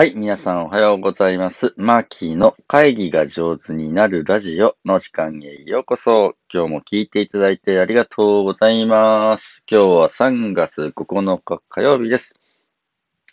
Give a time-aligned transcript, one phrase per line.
[0.00, 1.74] はい、皆さんおはようございます。
[1.76, 6.36] マーキーの会議が上手になるラジオの時間へようこそ。
[6.50, 9.62] 今日も聞いていただいてありがとうございます。
[9.70, 12.39] 今日は3月9日火曜日です。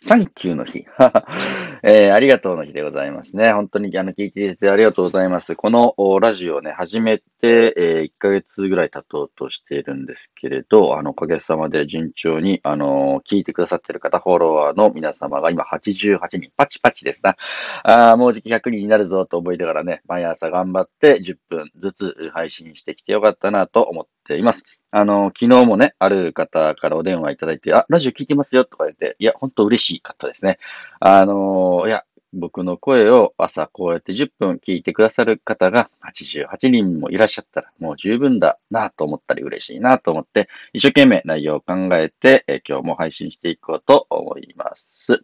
[0.00, 0.86] サンキューの日。
[1.82, 3.52] えーありがとうの日でございますね。
[3.52, 5.56] 本当にあの聞いていただいてありがとうございます。
[5.56, 17.36] このラジオね、始めて、え1ヶ月ぐらい経とうとしているんですけれど、あの、おかげさまで順調に、あの聞いてくださっている方、フォロワーの皆様が今88人、パチパチですな。
[17.82, 24.64] あもうじき100人になるぞと思いながらね、毎朝頑張って10分ずつ配信してきてよかったなと思っています。
[24.90, 30.58] あの、昨日もね、ある方からお電話いただいて、あ、ラジオ聞いてますよとか言って、いや、本当嬉しかったですね。
[31.00, 45.22] あの、いや、僕の声を朝こうやって10分聞いてくださる方が88人もいらっしゃったらもう十分だなと思ったり嬉しいなと思って一生懸命内容を考えて、今日も配信していこうと思います。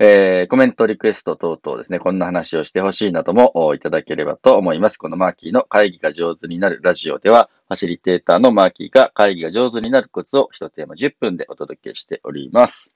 [0.00, 4.96] えーコメント、リクエスト等々ですね、こんな話をしてほしいなどもいただければと思います。
[4.96, 12.92] このマーキーの会議が上手になるラジオでは、ファシリテーターのマーキーが会議が上手になるコツを一テーマ10分でお届けしております。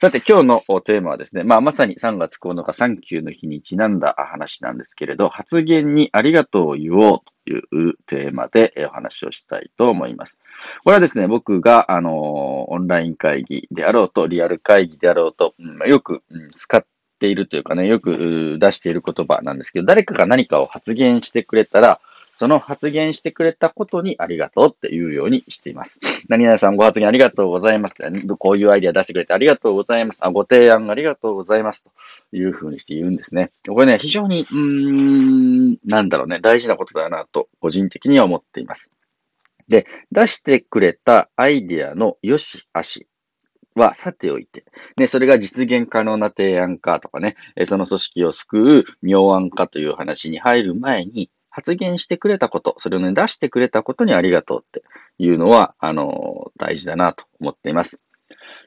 [0.00, 10.38] さて、今日のテーマはですね、まあ、まさに3月9日、サンキューの日にちなんだ話なんですけれど、発言にありがとうを言おうというテーマでお話をしたいと思います。
[10.84, 15.54] これはですね、僕が、あのオンライン会議であろうと、リアル会議であろうと、
[15.86, 16.22] よく、
[16.56, 16.84] 使っ
[17.18, 22.00] ているというかね、よく出している言葉なんですけど、誰かが何かを発言してくれたら、
[22.38, 25.98] その発言してくれたことにありがとうっていうようにしています。
[26.30, 27.96] 何々さんご発言ありがとうございます。
[28.38, 30.18] こういうアイデア出してくれてありがとうございます。
[30.20, 31.82] あご提案ありがとうございます。
[31.82, 31.90] と
[32.36, 33.50] いうふうにして言うんですね。
[33.68, 38.88] これね、非常に、うーん、なんだろうね、大事なことだなと、個人的には思っています。
[39.66, 43.08] で、出してくれたアイデアの良し悪し
[43.74, 44.64] はさておいて、
[44.96, 54.84] ね、それが実現可能な提案かとかね、その組織を救う妙案かという話に入る前に、発言してくれたこと、それをね、出してくれたことにありがとうって
[55.18, 57.98] いうのは、あの大事だなと思っています。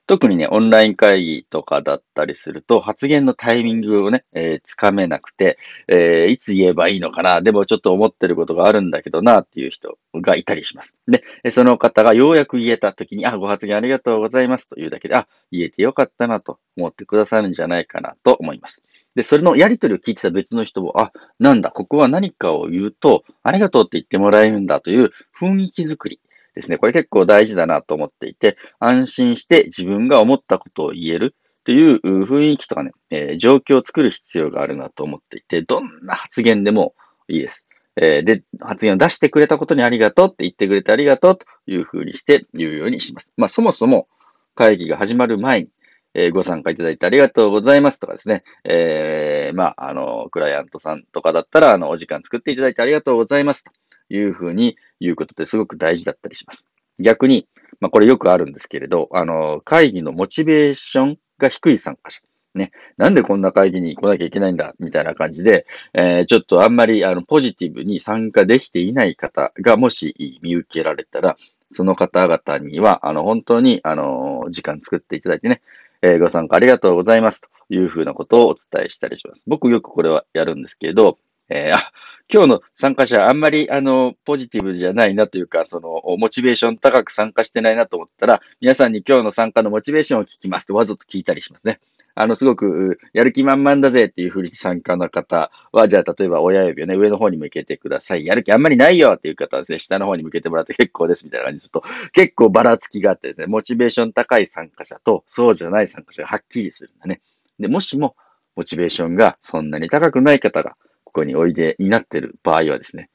[0.08, 5.58] 特にね、オンライン会議とかだったりすると、発言のタイミングをね、えーつかめなくて、
[5.88, 10.98] えーいつ言えばいいのかな、でもちょっと思ってることがあるんだけどな、っていう人がいたりします。
[11.08, 18.82] で、その方がようやく言えたときに、あ、ご発言ありがとうございますというだけで、あ、言えてよかったなと思ってくださるんじゃないかなと思います。
[19.16, 26.20] で、それのやりとりを聞いてた別の人も、あ、なんだ、ここは何かを言うと、ありがとうって言ってもらえるんだという雰囲気づくり
[26.56, 26.78] ですね。
[26.78, 31.36] これ結構大事だなと思っていて、安心して自分が思ったことを言える
[31.66, 36.96] という雰囲気とかね、えー状況を作る必要があるなと思っていて、どんな発言でも
[37.28, 37.66] いいです。
[37.98, 43.30] えで、発言を出してくれたことにありがとうって言ってくれてありがとうというふうにして言うようにします。
[43.36, 44.08] まあそもそも
[44.56, 45.70] 会議が始まる前に、
[46.14, 53.72] えーご参加いただいてありがとうございますとかですね、えーまあ、あの、クライアントさんとかだったら、あの、お時間作っていただいてありがとうございますと
[54.10, 56.66] いうふうに言うことってすごく大事だったりします。
[57.00, 57.48] 逆に、
[57.80, 62.22] まあ、これよくあるんですけれど、あの、会議のモチベーションが低い参加者。
[62.54, 62.72] ね。
[62.98, 71.38] なんでこんな会議に来なきゃいけないんだみたいな感じで、えーちょっとあんまり、あの、ポジティブに参加できていない方がもし見受けられたら、
[71.72, 75.62] その方々には、あの、本当に、あの、時間作っていただいてね、
[76.02, 79.42] えーご参加ありがとうございますというふうなことをお伝えしたりします。
[79.48, 81.18] 僕よくこれはやるんですけれど、
[81.50, 81.92] えーあ、
[82.34, 91.82] 今日の参加者あんまり、あの、ポジティブじゃないなというか、その、モチベーション高く参加してないなと思ったら、皆さんに今日の参加のモチベーションを聞きますとわざと聞いたりしますね。
[92.16, 98.26] あの、すごく、やる気満々だぜっていうふうに参加の方は、じゃあ、例えば親指をね、上の方に向けてください。
[98.26, 101.84] やる気あんまりないよっていう方はですね、下の方に向けてもらって結構ですみたいな感じですると、
[102.14, 107.22] 結構ばらつきがあってですね、モチベーション高い参加者と、そうじゃない参加者がはっきりするんだね。
[107.60, 108.16] で、もしも、
[108.56, 113.10] モチベーションがそんなに高くない方が、ここにおいでになっている場合はですね、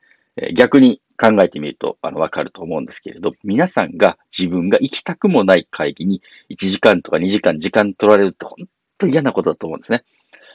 [0.54, 8.68] 逆に考えてみると、あの、わかると思うんですけれど、皆さんが自分が行きたくもない会議に1時間とか2時間時間取られるって本
[8.98, 10.04] 当嫌なことだと思うんですね。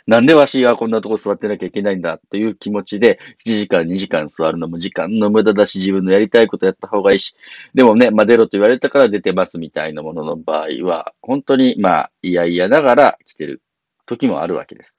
[0.08, 7.36] なんでわしはこんなとこ座ってなきゃいけないんだという気持ちで、1時間2時間座るのも時間の無駄だし、自分のやりたいことやった方がいいし、
[7.74, 13.62] でもね、まあ出ろと言われたから出てますみたいなものの場合は、本当にまあ嫌々ながら来てる
[14.06, 14.98] 時もあるわけです。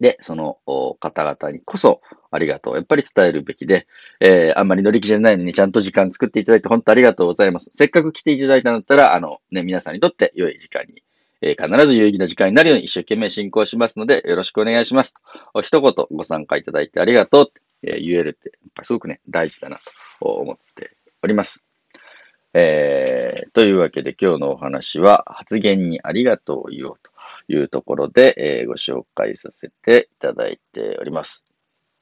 [0.00, 0.58] で、その
[1.00, 2.74] 方々にこそありがとう。
[2.74, 3.86] やっぱり伝えるべきで、
[4.20, 7.70] えーあんまり乗り気じゃないのにちゃんと時間作っていただいて本当ありがとうございます。
[7.74, 11.02] せっかく来ていただいたんだったら、あのね、皆さんにとって良い時間に、
[11.46, 15.14] えー必ず有意義な時間になるように一生懸命進行しますので、よろしくお願いします。
[15.52, 19.78] お一言ご参加いただいてありがとうって、え言えるって、やっぱすごくね、大事だな
[20.20, 21.62] と思っております。
[22.54, 27.10] えーというわけで今日のお話は発言にありがとうを言おうと
[27.48, 31.44] いうところで、えー、ご紹介させていただいております。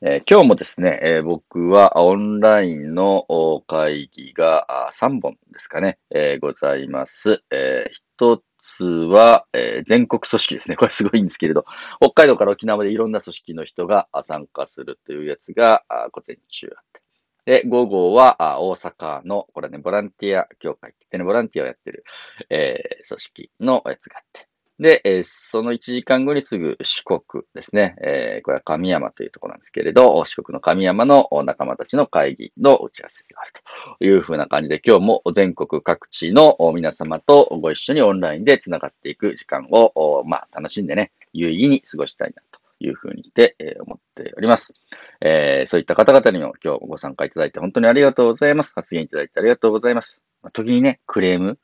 [0.03, 3.27] えー、今日もですね、えー、僕はオンラインの
[3.67, 7.43] 会議が3本ですかね、えー、ございます。
[7.51, 10.77] え一つは、え全国組織ですね。
[10.77, 11.67] これすごいんですけれど、
[12.01, 17.03] 北海道から沖縄までいろんな組織の人が参加するというやつが午前中あって。
[17.45, 22.05] で、午後は大阪の、これね、ボランティア協会って言ってね、ボランティアをやってる、
[22.51, 24.52] え組織のやつがあって。
[24.83, 27.95] で、えー、その1時間後にすぐ四国ですね。
[28.03, 33.53] えー、これは神山というところなんですけれど、四国の神山の仲間たちの会議の打ち合わせがある
[33.99, 44.75] というふうな感じで、今日も全国各地の皆様とご一緒にオンラインで繋がっていく時間を、まあ、楽しんでね、有意義に過ごしたいなというふうにして、えー、思っております。
[45.21, 48.73] えー、そういった方々にも今日ご参加いただいて本当にありがとうございます。
[48.75, 50.21] 発言いただいてありがとうございます。
[50.53, 51.59] 時にね、クレーム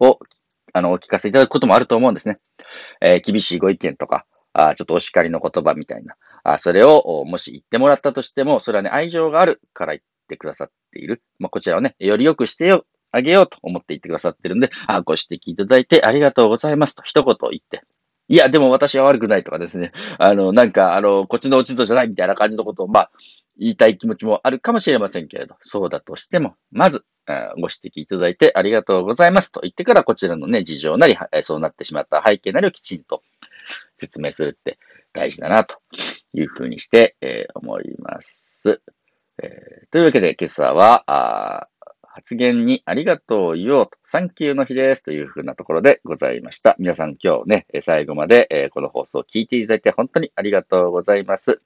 [0.00, 0.18] を
[0.76, 2.40] あの、お聞かせいただくこともあると思うんですね。
[3.00, 11.22] えー、厳しいご意見とか、あちょっとお叱りの言葉みたいな、あそれをもし言ってもらったとしても、それはね、愛情があるから言ってくださっている。
[11.38, 17.82] まあ、こちらをね、より良くしてよ、あげようと思って言ってくださってるんで、あご指摘いただいてありがとうございますと一言言って、
[18.28, 19.92] いや、でも私は悪くないとかですね。
[20.18, 23.10] あの、なんか、あの、こっちの落ち度じゃないみたいな感じのことを、まあ、
[23.58, 33.22] 言いたい気持ちもあるかもしれませんけれど、そうだとしても、まず、ご指摘いただいてありがとうございますと言ってから、こちらのね、事情なり、そうなってしまった背景なりをきちんと
[33.98, 34.78] 説明するって
[35.12, 35.76] 大事だな、と
[36.32, 38.80] いうふうにして、えー、思います。
[39.42, 41.68] えー、というわけで、今朝は、
[42.02, 46.76] 発言にありがとうを言おうと、サンキューの日ですというふうなところでございました。
[46.78, 51.60] 皆さん今日ね、最後までこの放送を聞いていただいて本当にありがとうございます。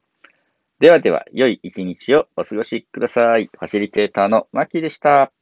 [0.81, 3.50] ではでは、良い一日をお過ごしください。
[3.52, 5.38] ファシリテーターのマキでした。